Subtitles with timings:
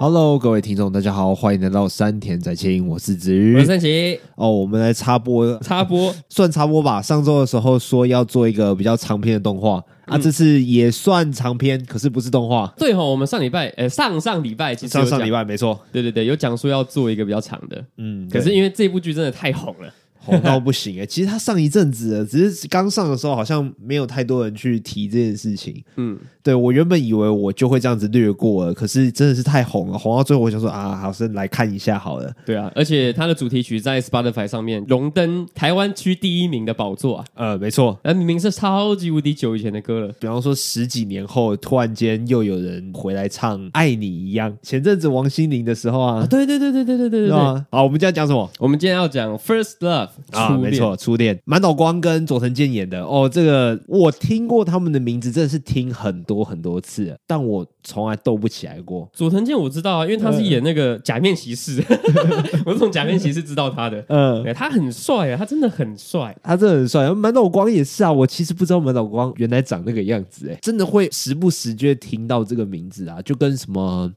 [0.00, 4.16] Hello，各位听众，大家好，欢迎来到山田在切音，我是子瑜，我是三奇。
[4.36, 7.02] 哦，我们来插播，插播 算插播吧。
[7.02, 12.72] 上周的时候说要做一个比较长篇的动画、嗯、啊，这次也算长篇，可是不是动画。
[12.76, 19.92] 对哈、哦，我们上礼拜，呃，上上礼拜其实上上礼拜没错，对对对，有讲说要做一个比较长的，嗯，可是因为这部剧真的太红了。
[20.28, 21.06] 红到不行哎、欸！
[21.06, 25.82] 其实他上一阵子，只是刚上的时候好像没有太多人去提这件事情。
[25.96, 32.32] 嗯，对，我原本以为我就会这样子略过了，可是真的是太红了，红到最后我想说啊，好生来看一下好了。
[32.44, 37.24] 对啊，而且他的主题曲在 Spotify 上面荣登台湾区第一名的宝座啊！
[37.34, 40.12] 呃，没错，那明明是超级无敌久以前的歌了。
[40.20, 44.50] 比方说十几年后，突然间又有人回来唱《爱你一样》。
[44.62, 47.64] 前阵子王心凌的时候啊，啊对对对对对对对对，对。
[47.70, 48.50] 好，我们今天讲什么？
[48.58, 50.96] 我们今天要讲 First Love 啊，没错。
[50.96, 59.08] 初恋，满岛光跟佐藤健演的哦，这个我听过他们的名字，真的是听很多很多次，但我从来斗不起来过。
[59.12, 61.82] 佐藤健我知道啊，因为他是演那个假面骑士，
[62.66, 64.04] 我是从假面骑士知道他的。
[64.08, 67.08] 嗯，他很帅啊，他真的很帅，他真的很帅。
[67.14, 74.12] 满岛光也是啊，我其实不知道满岛光原来长那个样子，哎，真的会时不时就会听到这个名字啊，就跟什么。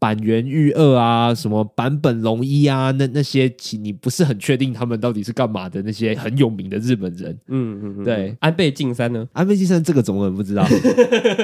[0.00, 9.26] 坂垣裕二啊，什么坂本龙一啊，那那些其你不是很确定他们到底是干嘛的那些很有名的日本人，嗯嗯，嗯对，安倍晋三呢？
[9.32, 10.64] 安倍晋三这个怎么不知道？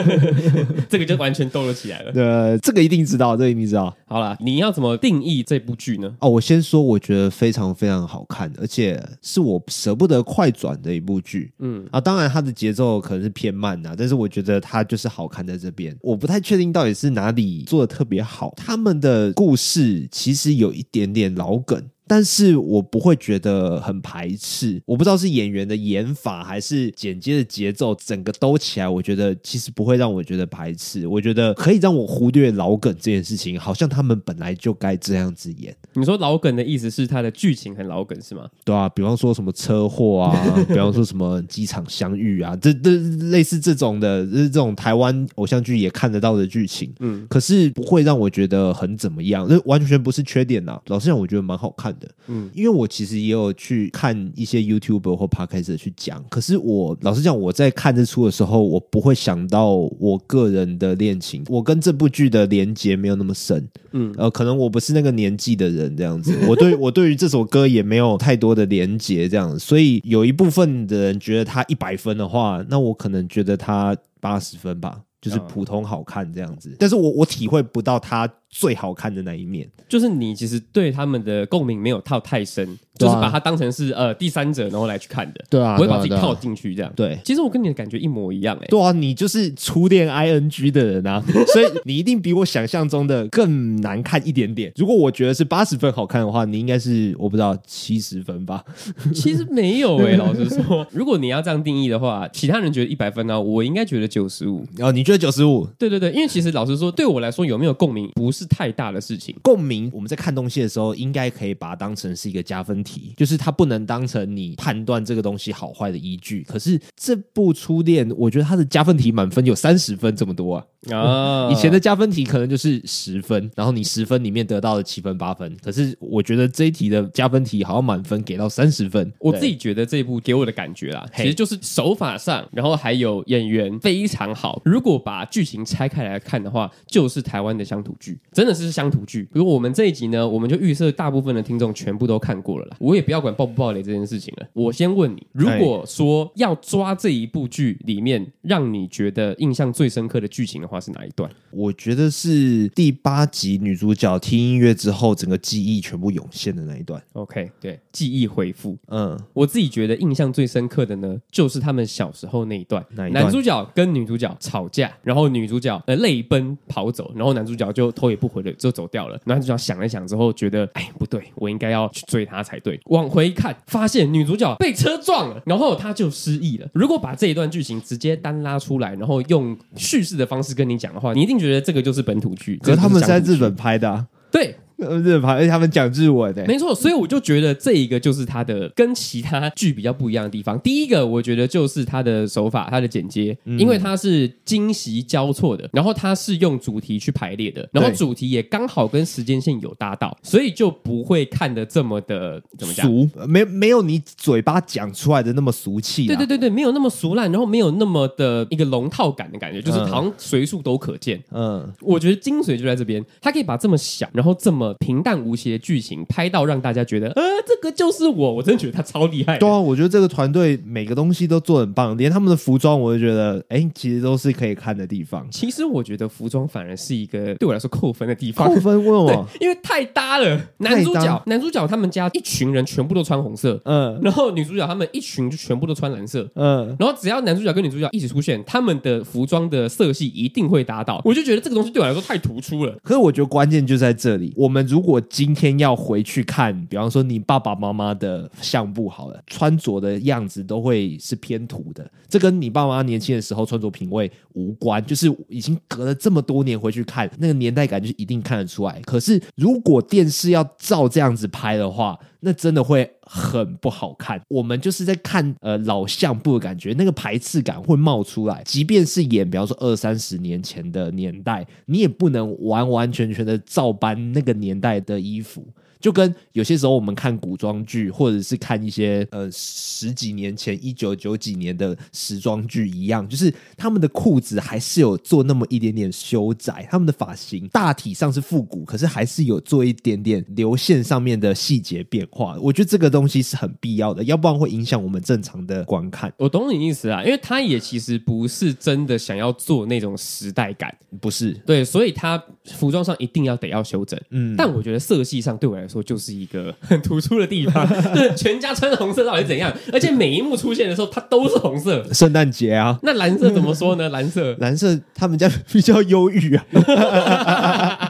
[0.88, 2.12] 这个就完全斗了起来了。
[2.12, 3.94] 对，这个一定知道，这个一定知道。
[4.06, 6.14] 好了，你要怎么定义这部剧呢？
[6.20, 11.52] 哦，我先说，我觉得非常非常好看，而且是我舍不得快转的一部剧。
[11.58, 15.96] 嗯啊，当然它的节奏可能是偏慢呐，但是我觉得它就是好看在这边。
[16.00, 18.43] 我不太确定到底是哪里做的特别好。
[18.56, 21.90] 他们的故事其实有一点点老梗。
[22.06, 31.06] 但是我不会觉得很排斥，我不知道是演员的演法还是剪接的节奏，整个兜起来，我觉得其实不会让我觉得排斥。
[31.06, 35.74] 我觉得可以让我忽略老梗这件事情，好像他们本来就该这样子演。
[35.94, 38.48] 你说老梗的意思是他的剧情很老梗是吗？
[38.64, 40.36] 对啊，比方说什么车祸啊，
[40.68, 42.90] 比方说什么机场相遇啊，这这
[43.30, 50.78] 类似这种的，这种台湾偶像剧也看得到的剧情，嗯，可是不会让我觉得很怎么样，这完全不是缺点呐。
[50.86, 52.10] 老实讲，我觉得蛮好看的。
[52.28, 63.68] 嗯，因为我其实也有去看一些 YouTuber 或 Podcaster 去讲，可是我老实讲，我在看这出的时候，我不会想到我个人的恋情，我跟这部剧的连接没有那么深。
[63.92, 78.28] 嗯，呃，可能我不是那个年纪的人这样子， 我对我对于这首歌也没有太多的连接这样子，所以有一部分的人觉得他一百分的话，那我可能觉得他八十分吧，就是普通好看这样子，但是我我体会不到他。
[78.54, 86.92] 最好看的那一面，就是你其实对他们的共鸣没有套太深，啊、就是把它当成是呃第三者，然后来去看的，对啊，不会把自己套进去这样。
[86.94, 91.20] 对，其实我跟你的感觉一模一样、欸，哎，对啊，你就是初恋 ing 的人啊，
[91.52, 94.72] 所以你一定比我想象中的更难看一点点。
[94.76, 98.62] 如果我觉得是八十分好看的话，你应该是我不知道七十分吧？
[99.12, 104.64] 其实没有哎、欸， 老实说，如果你要这样定义的话，其他人觉得一百分呢、啊，我应该觉得九十五。
[104.76, 105.66] 然后你觉得九十五？
[105.76, 109.34] 对对对，因为其实老实说，对我来说有没有共鸣不是太大的事情。
[109.42, 116.42] 共鸣，我们在看东西的时候，应该可以把它当成是一个加分题，就是它不能当成你判断这个东西好坏的依据。
[116.48, 120.64] 可是这部初恋，我觉得它的加分题满分有三十分这么多啊！
[120.90, 125.56] 啊，以前的加分题可能就是十分，然后你十分里面得到了七分八分。
[125.62, 129.12] 可是我觉得这一题的加分题好像满分给到三十分。
[129.18, 134.60] 我自己觉得这一部给我的感觉啦，其实就是手法上，然后还有演员非常好。
[134.64, 139.22] 如果把剧情拆开来看的话，就是台湾的乡土剧，真的是乡土剧。
[139.32, 142.76] 比如我们这一集呢，我们就预设大部分的听众全部都看过了啦。
[142.80, 144.46] 我也不要管爆不爆雷这件事情了。
[144.52, 151.30] 我先问你，如果说要抓这一部剧里面让你觉得印象最深刻的剧情的话，是哪一段？
[151.50, 157.00] 我觉得是第八集女主角听音乐之后，整个记忆全部涌现的那一段。
[157.12, 158.76] OK，对，记忆恢复。
[158.88, 163.22] 嗯，我自己觉得印象最深刻的呢，就是他们小时候那一段，哪一段？
[163.24, 169.20] 男主角跟女主角吵架，然后女主角呃泪奔跑走，然后男主角就头也不回来就走掉了。
[169.26, 172.80] 男主角想了想之后，觉得哎不对，我应该要去追她才对。
[172.86, 176.66] 往回看，发现女主角被车撞了，然后他就失忆了。
[176.72, 182.58] 如果把这一段剧情直接单拉出来，然后用叙事的方式跟你讲的话，你一定觉得这个就是本土剧。
[182.62, 184.06] 可是他们是在日本拍的啊。
[184.30, 184.56] 对。
[184.76, 186.74] 日牌，而且他们讲日文的，没错。
[186.74, 190.58] 所以我就觉得这一个就是他的跟其他剧比较不一样的地方。
[190.60, 206.06] 第一个，我觉得就是他的手法，他的剪接，因为他是惊喜交错的，然后他是用主题去排列的，然后主题也刚好跟时间线有搭到，所以就不会看得这么的怎么讲俗，没没有你嘴巴讲出来的那么俗气。
[206.06, 211.22] 对对对对，没有那么俗烂，然后没有那么的一个龙套感的感觉，就是好像随处都可见。
[211.30, 219.36] 嗯，我觉得精髓就在这边，他可以把这么小，然后这么平淡无奇的剧情拍到让大家觉得，呃，这个就是我，我真的觉得他超厉害。
[219.38, 225.26] 对啊，我觉得这个团队每个东西都做很棒，连他们的服装，我就觉得，哎，其实都是可以看的地方。
[225.30, 228.48] 其实我觉得服装反而是一个对我来说扣分的地方。
[228.48, 228.78] 扣分？
[228.78, 229.28] 为什么？
[229.40, 230.40] 因为太搭了。
[230.58, 241.00] 男主角，男主角他们家一群人全部都穿红色，嗯，然后女主角他们一群就全部都穿蓝色，嗯，然后只要男主角跟女主角一起出现，他们的服装的色系一定会搭到。
[241.04, 242.76] 我就觉得这个东西对我来说太突出了。
[242.82, 244.32] 可是我觉得关键就在这里。
[244.36, 251.90] 我们如果今天要回去看，比方说你爸爸妈妈的相簿好了，穿着的样子都会是偏土的。
[252.08, 258.80] 这跟你爸妈年轻的时候穿着品味无关，就是已经隔了这么多年回去看，那个年代感就一定看得出来。
[258.82, 264.20] 可是如果电视要照这样子拍的话，那真的会很不好看。
[264.28, 268.42] 我们就是在看呃老相簿的感觉，那个排斥感会冒出来。
[268.44, 275.46] 即便是演，比方说二三十年前的年代，你也不能完完全全的照搬那个年代的衣服。
[275.84, 292.38] 就跟有些时候我们看古装剧，或者是看一些呃十几年前一九九几年的时装剧一样，就是他们的裤子还是有做那么一点点修窄，他们的发型大体上是复古，可是还是有做一点点流线上面的细节变化。
[292.40, 296.10] 我觉得这个东西是很必要的，要不然会影响我们正常的观看。
[296.16, 302.16] 我懂你意思啊，因为他也其实不是真的想要做那种时代感，不是对，所以他
[302.46, 304.00] 服装上一定要得要修整。
[304.08, 305.73] 嗯，但我觉得色系上对我来说。
[305.74, 309.52] 说就是一个很突出的地方，对， 全家穿红色到底怎样？
[309.72, 311.84] 而且每一幕出现的时候，它都是红色。
[311.92, 313.88] 圣诞节啊，那蓝色怎么说呢？
[313.88, 316.44] 蓝色，蓝色，他们家比较忧郁啊。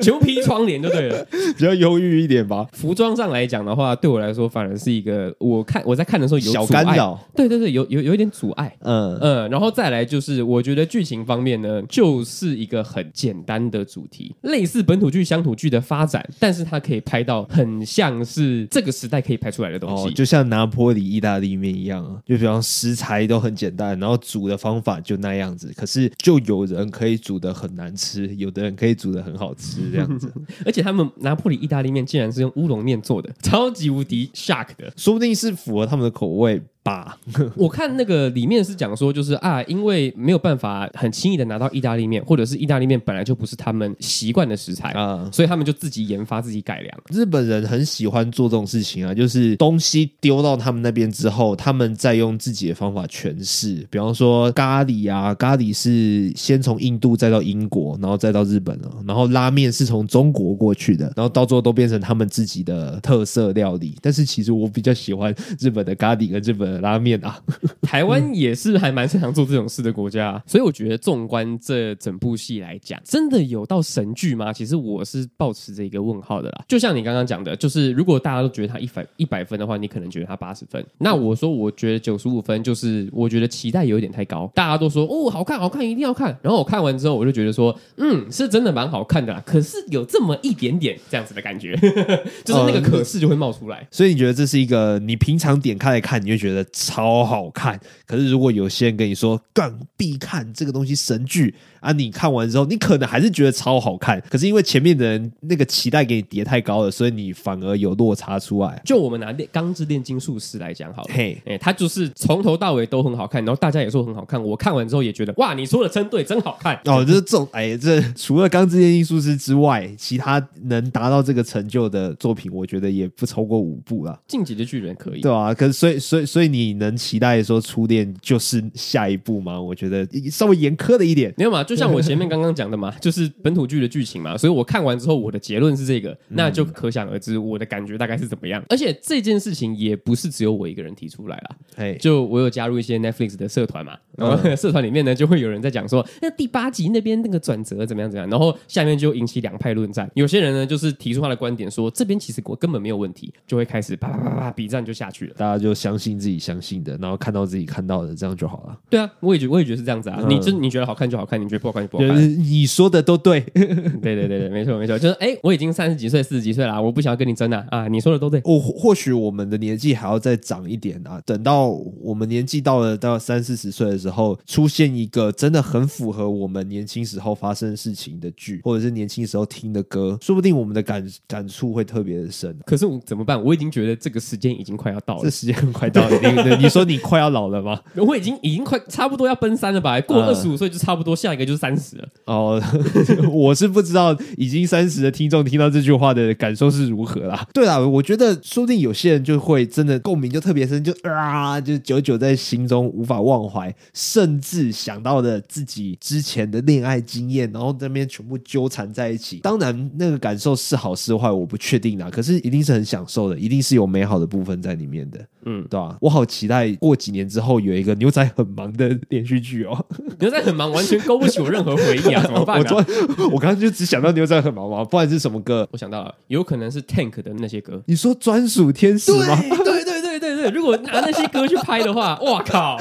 [0.00, 1.24] 全部披窗帘就对了，
[1.56, 2.66] 比较忧郁一点吧。
[2.72, 8.74] 服装上来讲的话，对我来说反而是一个，我看我在看的时候有小干扰，对对对，有有有一点阻碍。
[8.80, 29.73] 嗯嗯，然后再来就是，我觉得剧情方面呢，就是一个很简单的主题，类似本土剧、乡土剧的发展，但是它可以拍到很像是这个时代可以拍出来的东西，哦、就像拿坡里意大利面一样啊，就比方食材都很简单，然后煮的方法就那样子，可是就有人可以煮的很难吃，有的人可以煮的很好吃。
[29.82, 30.32] 是这样子，
[30.64, 36.62] 而且他们拿破里意大利面竟然是用乌龙面做的，超级无敌 shock 的，说不定是符合他们的口味。
[36.84, 37.18] 吧，
[37.56, 47.00] 我看那个里面是讲说，就是啊，因为没有办法很轻易的拿到意大利面，或者是意大利面本来就不是他们习惯的食材啊，所以他们就自己研发、自己改良。
[47.10, 53.86] 日本人很喜欢做这种事情啊，就是东西丢到他们那边之后，他们再用自己的方法诠释。
[53.90, 63.96] 比方说咖喱啊，咖喱是先从印度再到英国，然后再到日本了，然后拉面是从中国过去的，然后到最后都变成他们自己的特色料理。
[64.02, 66.73] 但是其实我比较喜欢日本的咖喱跟日本。
[66.80, 67.38] 拉面啊，
[67.82, 74.52] 台湾也是还蛮擅长做这种事的国家， 所以我觉得纵观这整部戏来讲，真的有到神剧吗？
[74.52, 76.64] 其实我是抱持着一个问号的啦。
[76.68, 80.84] 就像你刚刚讲的，就是如果大家都觉得他一百一百分的话，你可能觉得他八十分。
[80.98, 84.50] 那我说我觉得九十五分，就是我觉得期待有一点太高。
[84.54, 86.36] 大家都说哦，好看好看，一定要看。
[86.42, 89.42] 然后我看完之后，我就觉得说，嗯，是真的蛮好看的啦。
[89.44, 91.76] 可是有这么一点点这样子的感觉，
[92.44, 93.86] 就是那个可是就会冒出来。
[93.90, 96.63] 所以你觉得这是一个你平常点开来看，你就觉得。
[96.72, 101.54] 超好看，可是如果有些人跟你说“干必看这个东西神剧”。
[101.84, 101.92] 啊！
[101.92, 108.80] 你看完之后，你可能还是觉得超好看，可是因为前面的人那个期待给你叠太高了，所以你反而有落差出来。
[108.86, 114.42] 就我们拿《钢之炼金术师》来讲好了，嘿，哎，他就是从头到尾都很好看，然后大家也说很好看。
[114.42, 117.04] 我看完之后也觉得，哇，你说的真对，真好看哦！
[117.04, 124.18] 就是这种，哎，这除了《钢之炼金术师》之外，其他能达到这个成就的作品，我觉得也不超过五部了。
[124.26, 129.60] 进击的巨人可以，对啊，可是所以所以所以你能期待说《初恋》就是下一步吗？
[129.60, 131.64] 我觉得稍微严苛了一点，没有嘛？
[131.64, 138.62] 就像我前面刚刚讲的嘛， 就是本土剧的剧情嘛，所以我看完之后，我的结论是这个，那就可想而知我的感觉大概是怎么样。
[138.68, 150.10] 而且这件事情也不是只有我一个人提出来啦，嘿，就我有加入一些 Netflix 的社团嘛，然后社团里面呢就会有人在讲说，那第八集那边那个转折怎么样怎么样，然后下面就引起两派论战。
[150.14, 158.78] 有些人呢就是提出他的观点说，这边其实我根本没有问题，就会开始啪啪啪啪比战就下去了，大家就相信自己相信的，然后看到自己看到的，这样就好了。
[158.90, 160.18] 对啊，我也觉我也觉得是这样子啊。
[160.20, 162.38] 嗯、你就你觉得好看就好看，你觉得不好看就不好看。
[162.38, 167.88] 你说的都对， 对对对对，没错没错，就是哎，我已经三十几岁、四十几岁了，我不想要跟你争了啊，啊！
[167.88, 168.42] 你说的都对。
[168.44, 171.68] 我或许我们的年纪还要再长一点啊，等到
[172.00, 182.54] 我们年纪到了到三四十岁的时候，出现一个真的很符合我们年轻时候发生事情的剧，或者是年轻时候听的歌，说不定我们的感感触会特别的深。
[182.66, 183.42] 可是我怎么办？
[183.42, 186.14] 我已经觉得这个时间已经快要到了，这时间很快到了。
[186.34, 187.80] 你你说你快要老了吗？
[187.96, 190.00] 我已经已经快差不多要奔三了吧？
[190.02, 192.08] 过二十五岁就差不多，下一个就是三十了。
[192.26, 192.62] 哦，
[193.32, 197.46] 我是不知道已经三十的听众听到这句话的感受是如何啦。
[197.52, 209.38] 对啦，我觉得说不定有些人就会真的共鸣就特别深，就啊，就久久在心中无法忘怀，甚至想到了自己之前的恋爱经验，然后那边全部纠缠在一起。
[209.38, 212.08] 当然，那个感受是好是坏，我不确定啦。
[212.10, 215.20] 可是一定是很享受的，一定是有美好的部分在里面的。
[215.46, 215.96] 嗯，对吧？
[216.00, 219.84] 我好期待过几年之后有一个牛仔很忙的连续剧哦。
[220.20, 222.22] 牛仔很忙，完全勾不起我任何回忆啊！
[222.24, 222.86] 怎么办、啊？
[223.18, 225.68] 我我刚刚就只想到牛仔很忙嘛，不然是什么歌？
[225.72, 227.82] 我想到了，有可能是 Tank 的那些歌。
[227.86, 229.36] 你说专属天使吗？
[229.64, 230.50] 对对对对对对！
[230.50, 232.78] 如果拿那些歌去拍的话， 哇靠！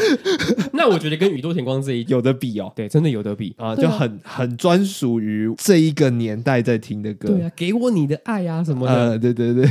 [0.74, 2.72] 那我觉得跟宇多田光这一有的比哦。
[2.76, 3.76] 对，真的有得比啊！
[3.76, 7.30] 就很很专属于这一个年代在听的歌。
[7.30, 8.94] 对啊，给我你的爱啊什么的。
[8.94, 9.68] 呃，对对对。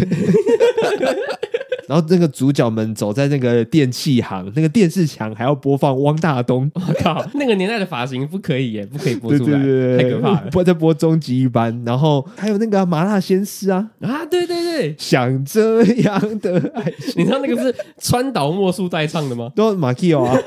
[1.92, 6.70] 然后那个主角们走在那个电器行，那个电视墙还要播放汪大东。
[6.74, 10.50] 我靠，那个年代的发型不可以耶，不可以播出来，对对对对，太可怕了。
[10.50, 19.52] 播在播终极一班，然后还有那个麻辣鲜师啊啊，对对对，想这样的爱情，你知道那个是川岛茉树代唱的吗？
[19.54, 20.38] 都马 K 哦啊。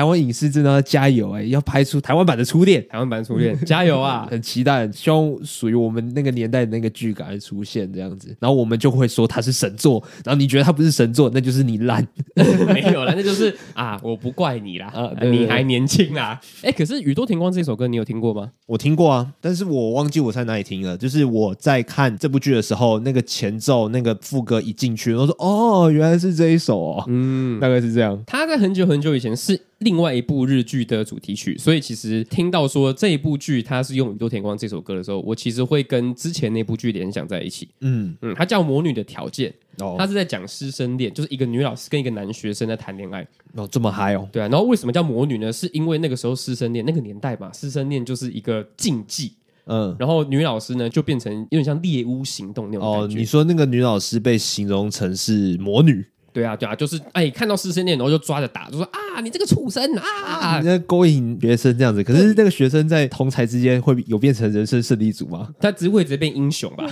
[0.00, 1.48] 台湾影视真的要加油哎、欸！
[1.50, 4.26] 要拍出台湾版的初恋，台湾版的初恋，加油啊！
[4.32, 12.02] 很期待，希望属于我们那个年代的那个剧赶快出现这样子，然后我们就会说它是神作，然后你觉得它不是神作，那就是你烂，
[12.72, 16.40] 没有了，那就是啊，我不怪你啦，啊，你还年轻啦。
[16.62, 18.52] 哎、欸，可是宇多田光这首歌你有听过吗？
[18.64, 20.96] 我听过啊，但是我忘记我在哪里听了。
[20.96, 28.18] 就是我在看这部剧的时候，那个前奏那个副歌一进去，我说哦，原来是这一首哦，嗯，大概是这样。
[28.26, 29.60] 他在很久很久以前是。
[29.80, 37.68] 另外一部日剧的主题曲，所以其实听到说这一部剧它是用宇多田光这首歌的时候，我其实会跟之前那部剧联想在一起。
[37.80, 39.52] 嗯嗯，它叫《魔女的条件》，
[39.84, 43.26] 哦，它是在讲师生恋，就是一个女老师跟一个男学生在谈恋爱。
[43.54, 44.28] 哦，这么嗨哦？
[44.30, 44.48] 对啊。
[44.48, 45.50] 然后为什么叫魔女呢？
[45.50, 49.32] 是因为那个时候师生恋那个年代嘛，师生恋就是一个禁忌。
[49.64, 53.14] 嗯，然后女老师呢就变成有点像猎巫行动那种感觉。
[53.14, 56.04] 哦，你说那个女老师被形容成是魔女？
[56.32, 60.58] 对啊，对啊，就是哎，看到师生恋，然后就抓着打，就说啊，你这个畜生啊！
[60.60, 65.48] 你在勾引学生这样子，可是那个学生在同才之间会有变成人生胜利组吗？
[65.60, 66.84] 他只会直接变英雄吧？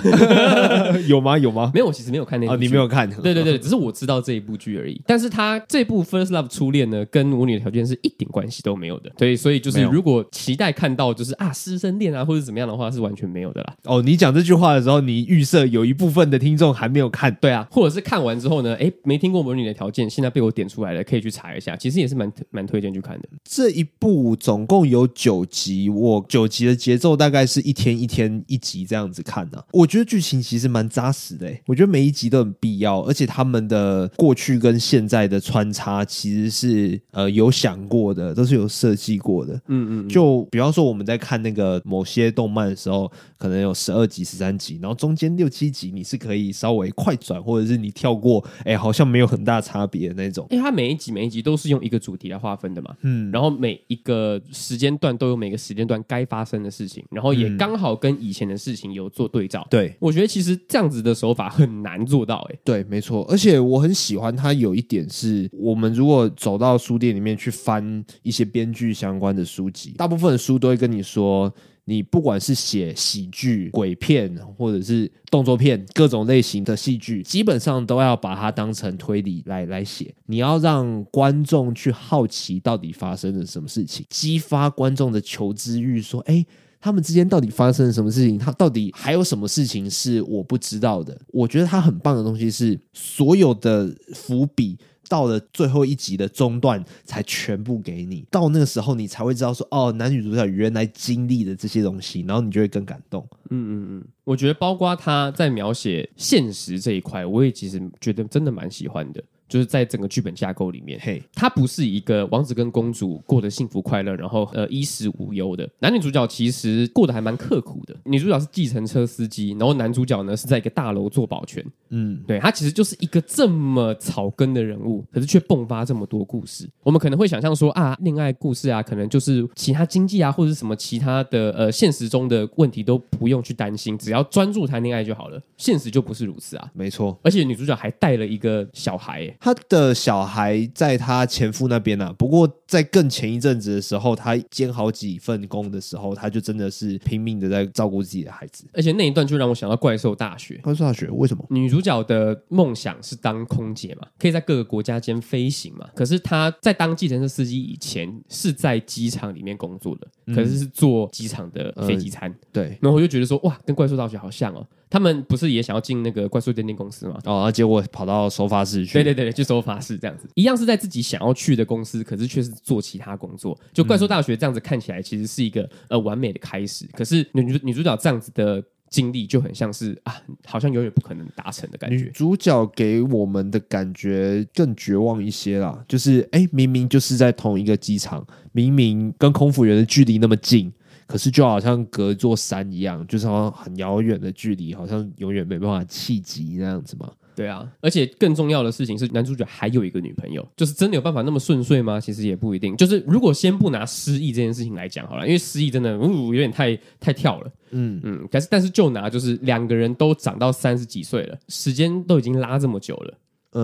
[1.06, 1.38] 有吗？
[1.38, 1.70] 有吗？
[1.74, 3.08] 没有，我其实没有看那部你没有看？
[3.22, 5.00] 对对对，只是我知道这一部剧而已。
[5.06, 9.10] 但是他这部《First Love》初恋呢，跟舞女的条件是一点关系都没有的。
[9.16, 13.74] 对，所以就是如果期待看到就是啊师生恋啊或者怎么样的话，是完全没有的啦。
[13.84, 20.08] 哦，你讲这句话的时候，你预设有一部分的听众还没有看，对啊，或者是看完之后呢，哎，没听过魔女的条件。
[20.08, 21.76] 现在被我点出来了，可以去查一下。
[21.76, 23.28] 其实也是蛮蛮推荐去看的。
[23.44, 29.64] 这一部总共有九集，我九集的节奏大概是一天一天一集这样子看的、啊。
[29.72, 39.54] 我觉得剧情其实蛮扎实的、欸，我觉得每一集都很必要，而且他们的过去跟现在的穿插其实是呃有想过的，都是有设计过的。
[39.66, 49.98] 嗯，嗯嗯，就比方说我们在看那个某些动漫的时候，可能有十二集、十三集，然后中间六七集你是可以稍微快转，或者是你跳过，哎、欸，好像没有很大差别。
[49.98, 59.66] 别的那种，因为它每一集每一集都是用一个主题来划分的嘛，嗯，然后每一个时间段都有每个时间段该发生的事情，然后也刚好跟以前的事情有做对照。
[59.68, 71.52] 对，我觉得其实这样子的手法很难做到，欸，哎，对，没错，而且我很喜欢它有一点是，我们如果走到书店里面去翻一些编剧相关的书籍，大部分的书都会跟你说。
[71.88, 80.14] 你不管是写喜剧、鬼片，或者是动作片，各种类型的戏剧，基本上都要把它当成推理来来写。
[80.26, 86.44] 你要让观众去好奇到底发生了什么事情，激发观众的求知欲，说：“哎，
[86.78, 88.36] 他们之间到底发生了什么事情？
[88.36, 94.76] 他到底还有什么事情是我不知道的？”我觉得他很棒的东西是所有的伏笔。
[95.08, 98.24] 到了最后一集的中段，才全部给你。
[98.30, 103.26] 到那个时候，你才会知道说，哦，男女主角原来经历的这些东西，然后你就会更感动。
[103.50, 109.22] 嗯嗯嗯，我觉得包括他在描写现实这一块，我也其实觉得真的蛮喜欢的。
[109.48, 115.68] 就是在整个剧本架构里面，嘿，他不是一个王子跟公主过得幸福快乐，然后呃衣食无忧的。
[115.78, 117.96] 男女主角其实过得还蛮刻苦的。
[118.04, 121.64] 女主角是计程车司机，然后男主角呢是在一个大楼做保全。
[121.90, 126.68] 嗯，对，他其实就是一个这么草根的人物，可是却迸发这么多故事。
[126.82, 135.40] 我们可能会想象说啊，恋爱故事啊，可能就是其他经济啊，或者是什么其他的呃现实中的问题都不用去担心，只要专注谈恋爱就好了。
[135.56, 137.18] 现实就不是如此啊，没错。
[137.22, 142.14] 而且女主角还带了一个小孩，她的小孩在她前夫那边呢、啊。
[142.18, 148.66] 不过在更前一阵子的时候，她兼好几份工的时候，她就真的是拼命的在照顾自己的孩子。
[148.72, 150.58] 而且那一段就让我想到怪兽大学。
[150.62, 151.44] 怪兽大学为什么？
[151.50, 155.88] 女主角的梦想是当空姐嘛，可以在各个国家间飞行嘛。
[155.94, 162.30] 可是她在当计程车司机以前是在机场里面工作的，嗯、可是是坐机场的飞机餐。
[162.30, 164.66] 嗯、对，然后我就觉得说，哇，跟怪兽大学好像哦。
[164.90, 167.18] 他们不是也想要进那个怪兽电电公司吗？
[167.26, 168.94] 哦，结果跑到收发室去。
[168.94, 173.58] 对对对，去收发室这样子，一样是在自己想要去的公司，可是却是做其他工作。
[173.70, 176.88] 就怪兽大学这样子看起来，其实是一个呃完美的开始。
[176.94, 180.14] 可是女女主角这样子的经历，就很像是啊，
[180.46, 181.96] 好像永远不可能达成的感觉。
[181.96, 190.72] 女主角给我们的感觉更绝望一些啦，就是哎，明明就是在同一个机场，明明跟空服员的距离那么近。
[191.06, 197.10] 可是就好像隔座山一样，就是好像很遥远的距离，好像永远没办法企及那样子嘛。
[197.38, 202.00] 对啊，而且更重要的事情是，男主角还有一个女朋友，就是真的有办法那么顺遂吗？
[202.00, 202.76] 其实也不一定。
[202.76, 207.52] 就是如果先不拿失忆这件事情来讲好了，因为失忆真的，呜，有点太太跳了。
[207.70, 213.14] 嗯嗯，但是但是就拿就是两个人都长到三十几岁了，时间都已经拉这么久了。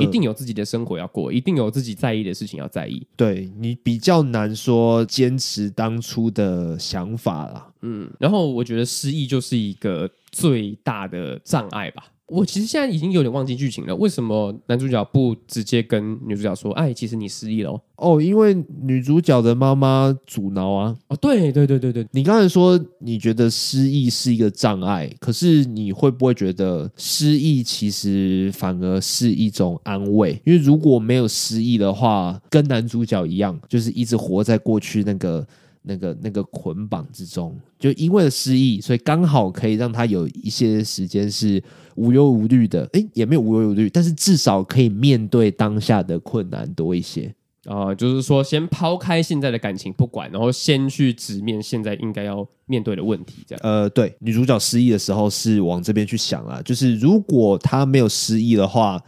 [0.00, 3.06] 一定有自己的生活要过，一定有自己在意的事情要在意。
[3.16, 7.70] 对，你比较难说坚持当初的想法啦。
[7.82, 12.04] 嗯，然后我觉得失忆就是一个最大的障碍吧。
[12.34, 20.96] 我其实现在已经有点忘记剧情了，为什么男主角不直接跟女主角说：“哎，其实你失忆了哦？”哦，因为女主角的妈妈阻挠啊。
[21.08, 30.32] 哦，对对对对对，你刚才说你觉得失忆是一个障碍，可是你会不会觉得失忆其实反而是一种安慰？
[30.44, 35.46] 因为如果没有失忆的话，跟男主角一样，就是一直活在过去那个。
[35.86, 41.62] 那个那个捆绑之中，就因为了失忆，所以刚好可以让他有一些时间是
[41.96, 42.88] 无忧无虑的。
[42.94, 47.34] 诶，也没有无忧无虑，但是至少可以面对当下的困难多一些
[47.66, 47.94] 啊、呃。
[47.94, 53.44] 就是说，先抛开现在的感情不管，然后先去直面现在应该要面对的问题。
[53.46, 56.62] 这样，呃，对，女主角失忆的时候是往这边去想啊。
[56.62, 58.98] 就是如果她没有失忆的话，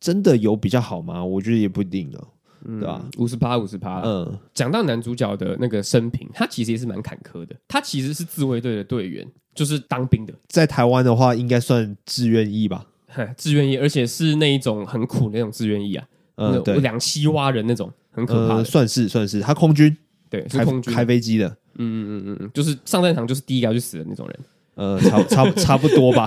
[0.00, 1.24] 真的有比较好吗？
[1.24, 2.18] 我觉得也不一定呢。
[2.64, 3.04] 嗯、对吧？
[3.18, 4.00] 五十趴，五十趴。
[4.04, 7.54] 嗯，讲到男主角的那个生平，他其实也是蛮坎坷的。
[7.68, 10.34] 他其实是自卫队的队员，就是当兵的。
[10.48, 12.86] 在台湾的话，应该算志愿役吧？
[13.36, 16.04] 志愿役，而且是那一种很苦的那种志愿役啊。
[16.36, 18.64] 嗯，对，两栖蛙人那种，很可怕、呃。
[18.64, 19.96] 算是算是，他空军，
[20.28, 21.48] 对，是空军开，开飞机的。
[21.76, 24.40] 嗯嗯嗯嗯，就是上战场就是第一个要去死的那种人。
[24.74, 26.26] 呃，差差差不多吧。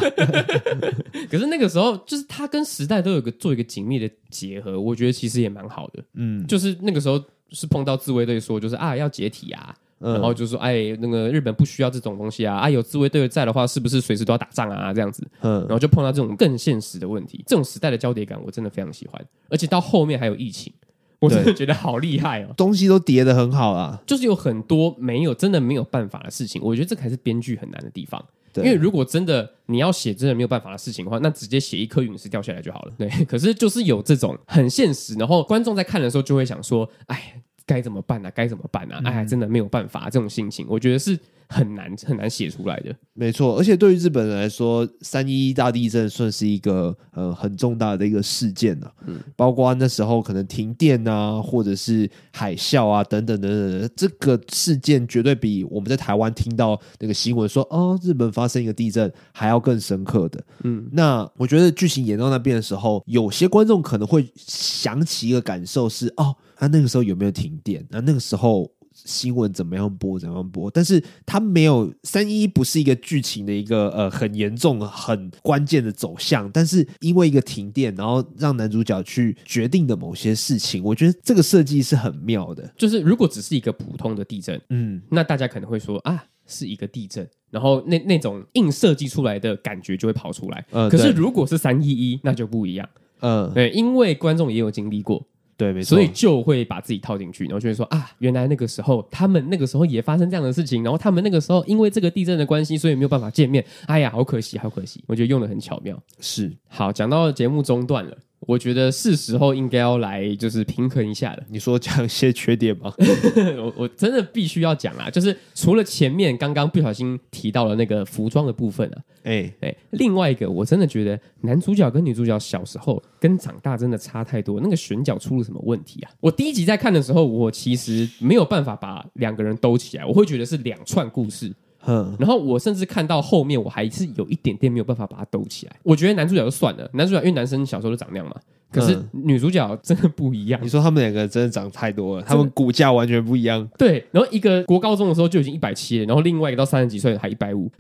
[1.30, 6.04] 可是那个时候，就是他跟时代都有个做一个紧密的结合，我觉得其实也蛮好的。
[6.14, 15.28] 嗯，就是那个时候是碰到自卫队说，就是啊要解体啊，嗯、然后就说哎那个日本不需要这种东西啊，啊有自卫队在的话，是不是随时都要打仗啊这样子？
[15.42, 20.72] 嗯，然后就碰到这种更现实的问题，这种时代的交叠感我真的非常喜欢，而且到后面还有疫情。
[21.20, 28.24] 我真的觉得好厉害哦，东西都叠的很好啊，就是有很多没有真的没有办法的事情，我觉得这才是编剧很难的地方。
[28.64, 32.94] 因为如果真的你要写真的没有办法的事情的话，那直接写一颗陨石掉下来就好了。
[32.98, 38.32] 对， 可是就是有这种很现实，然后观众在看的时候就会想说：“哎，该怎么办呢？
[38.34, 38.96] 该怎么办呢？
[39.06, 41.18] 哎，真的没有办法，这种心情，我觉得是。”
[41.50, 43.58] 很难很难写出来的，没错。
[43.58, 48.92] 而且对于日本人来说，三一一大地震算是一个呃很重大的一个事件啊。
[49.06, 60.44] 嗯，包括那时候可能停电啊，或者是海啸啊等等等等，这个事件绝对比我们在台湾听到那个新闻说哦日本发生一个地震还要更深刻的。
[60.64, 67.86] 嗯，那我觉得剧情演到那边的时候，有些观众可能会想起一个感受是哦，那、啊、那个时候有没有停电？
[67.90, 68.70] 那、啊、那个时候。
[69.06, 82.68] 新闻怎么样播怎么样播，但是它没有三一不是一个剧情的一个呃很严重很关键的走向，但是因为一个停电，然后让男主角去决定的某些事情，我觉得这个设计是很妙的。
[82.76, 90.66] 就是如果只是一个普通的地震，嗯，那大家可能会说啊是一个地震，然后那那种硬设计出来的感觉就会跑出来。
[90.72, 92.90] 嗯，可是如果是三一一，那就不一样。
[93.20, 95.26] 嗯，对，因为观众也有经历过。
[95.58, 103.66] 对，没错，所以就会把自己套进去，然后就会说啊，原来那个时候他们那个时候也发生这样的事情，然后他们那个时候因为这个地震的关系，所以没有办法见面。
[103.88, 105.04] 哎呀，好可惜，好可惜。
[105.08, 105.98] 我觉得用的很巧妙。
[106.20, 108.16] 是，好，讲到节目中断了。
[108.42, 111.44] 我觉得是时候应该要来就是平衡一下了。
[111.50, 112.94] 你说讲一些缺点吗？
[113.58, 126.12] 我我真的必须要讲啊，就是除了前面刚刚不小心提到了那个服装的部分啊，哎哎、另外一个我真的觉得男主角跟女主角小时候跟长大真的差太多，那个选角出了什么问题啊？
[126.20, 131.52] 我第一集在看的时候，我其实没有办法把两个人兜起来，我会觉得是两串故事。
[131.88, 135.76] 嗯，然后我甚至看到后面，我还是有一点点没有办法把它兜起来。
[135.84, 138.36] 我觉得男主角就算了，男主角因为男生小时候都长那样嘛，
[138.72, 140.60] 可是女主角真的不一样。
[140.62, 143.68] 你说他们两个真的长太多了，他们骨架完全不一样。
[143.78, 147.72] 对，然后一个国高中的时候就已经一百七了，然后另外一个到三十几岁还一百五，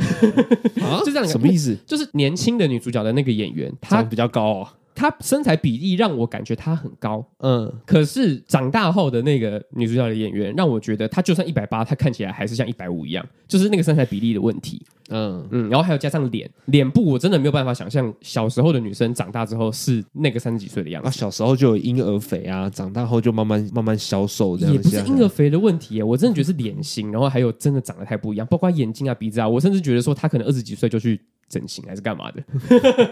[0.81, 1.27] 啊 就这样。
[1.27, 1.77] 什么意思？
[1.85, 4.67] 就是年轻的女主角的那个演员，她比较高哦。
[4.97, 21.07] 她身材比例让我感觉她很高，嗯，可是长大后的那个女主角的演员让我觉得她就算一百八，她看起来还是像一百五一样，就是那个身材比例的问题，嗯嗯，然后还有加上脸脸部，我真的没有办法想象小时候的女生长大之后是那个三十几岁的样子。
[21.07, 24.73] 啊，小时候就有婴儿肥啊，长大后就慢慢慢慢消瘦这样。
[24.73, 31.21] 也不是婴儿肥的问题，我真的觉得是脸型，然后还有真的长得太不一样，包括眼睛啊、鼻子啊，我甚至觉得说她可能二十几岁就去。
[31.49, 32.43] 整形还是干嘛的？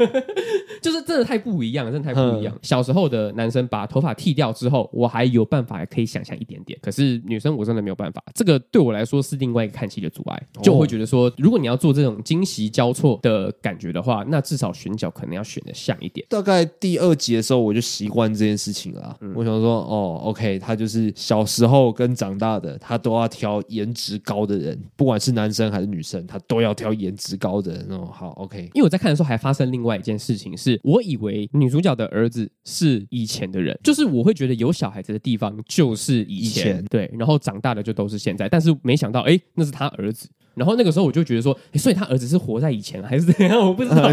[0.82, 2.56] 就是真的太不一样，真的太不一样。
[2.62, 6.78] 小时候的男生把头发剃掉之后，我还有办法可以想象一点点。
[6.82, 10.48] 可是女生我真的没有办法，这个对我来说是另外一个看戏的阻碍。
[10.62, 16.26] 就会觉得说，如果你要做这种惊喜交错的感觉的话，那至少选角可能要选的像一点。
[16.30, 19.18] 大概第二集的时候，我就习惯这件事情了。
[19.22, 28.10] 嗯、我想说，哦，OK，他就是小时候跟长大的，他都要挑颜值高的人，不管是男生还是女生，他都要挑颜值高的人哦。
[28.12, 28.25] 好。
[28.32, 40.30] OK，因为我在看的时候还发生另外一件事情，是我以为女主角的儿子是以前的人，就是我会觉得有小孩子的地方就是以前，以前对，然后长大的就都是现在，但是没想到，哎，那是他儿子。
[40.56, 43.60] 然后那个时候我就觉得说，所以他儿子是活在以前还是怎样？
[43.60, 44.10] 我不知道，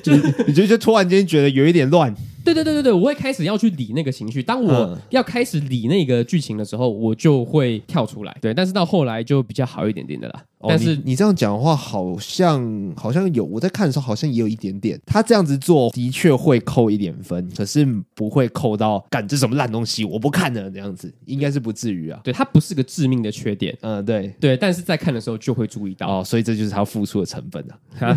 [0.00, 0.12] 就
[0.46, 2.14] 你就就突然间觉得有一点乱。
[2.44, 4.40] 对对对对对，我会开始要去理那个情绪。
[4.40, 8.36] 当我要开始理那个剧情的时候，我就会跳出来。
[8.40, 10.44] 对，但是到后来就比较好一点点的啦。
[10.58, 14.98] 哦、但是你，你这样讲的话，好像好像有我在看的时候，好像也有一点点。
[15.04, 22.20] 他这样子做的确会扣一点分，可是不会扣到干这什么烂东西，我不看了这样子，应该是不至于啊。
[22.22, 23.76] 对，它不是个致命的缺点。
[23.80, 27.64] 嗯，对对，但是在看的时候就会注意到哦，所以这就是他付出的成本
[27.98, 28.16] 啊。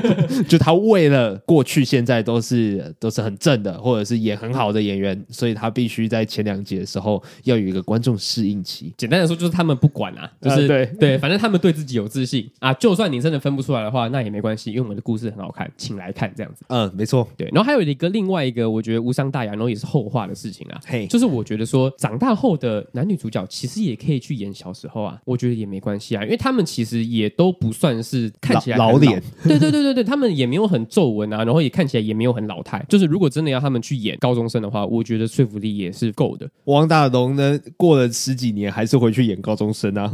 [0.48, 4.36] 就他为了过去现在都是都是很正的，或者是演。
[4.36, 8.92] 很好的演员，所以他必须在前两集的时候要有一个观众适应期。
[8.98, 12.72] 简单的说，就是他们不管啊，就是、呃、对对，反正他们对自己有自信啊。
[12.74, 16.64] 就算你真的分不出来的话，那也没关系，因为我们的故事很好看，请来看这样子。
[16.68, 17.48] 嗯，没错，对。
[17.52, 20.80] 然后还有一个另外一个，我觉得无伤大雅，然后也是后话的事情啊。
[20.86, 29.20] 嘿，就是我觉得说，长大后的男女主角其实也可以去演小时候啊，我觉得也没关系啊，因为他们其实也都不算是看起来老，老脸。
[29.42, 32.84] 对对对对对，他们也没有很皱纹啊，然后也看起来也没有很老态。
[32.88, 36.48] 就是如果真的要他们去演高中生的话，我觉得说服力也是够的。
[36.64, 40.12] 王大龙呢，过了十几年还是回去演高中生啊。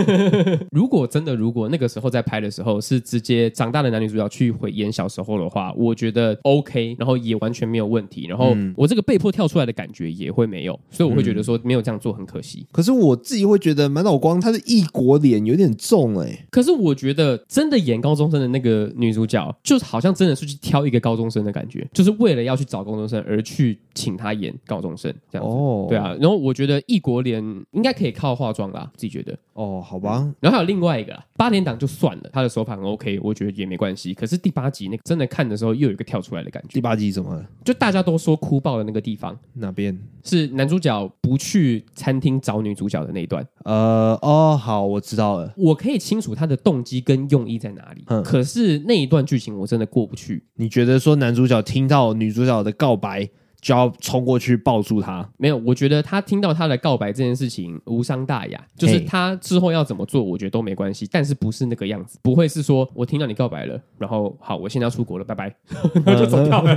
[0.80, 8.26] 如果真的，如果那个时候在拍的时候是直接长大的男女主角去回演小时候的话，我觉得 OK，然后也完全没有问题。
[8.26, 12.64] 然后我这个被迫跳出来的感觉也会没有，所以我会觉得说没有这样做很可惜。
[12.70, 16.46] 可是我自己会觉得满脑光他的异国脸有点重哎、欸。
[16.50, 24.20] 可是我觉得真的演高中生的那个女主角，就好像真的是去挑一个高中生的感觉，就是为了要去找高中生而去请。
[24.20, 30.30] 他演高中生这样子，哦，对啊，然后我觉得异国脸应该可以靠化妆啦，自己觉得哦，好吧。
[30.40, 34.14] 然后还有另外一个八点档就算了，他的手法很 OK，我觉得也没关系。
[34.14, 36.68] 可是第八集那个真的看的时候又有一个跳出来的感觉。
[36.74, 37.44] 第八集怎么了？
[37.64, 39.98] 就大家都说哭爆的那个地方，哪边？
[40.22, 43.44] 是男主角不去餐厅找女主角的那一段。
[43.64, 45.52] 呃，哦，好，我知道了。
[45.56, 50.44] 我可以清楚他的动机跟用意在哪里，嗯，可是那一段剧情我真的过不去。
[50.54, 53.28] 你觉得说男主角听到女主角的告白？
[53.60, 55.28] 就要冲过去抱住他？
[55.36, 61.08] 没有，我觉得他听到他的告白这件事情无伤大雅，就是他之后要怎么做，我觉得都没关系。
[61.10, 65.54] 但是不是那个样子，不会是说我听到你告白了，然后好，我现在要出国了，拜拜，
[66.04, 66.74] 然后就走掉了。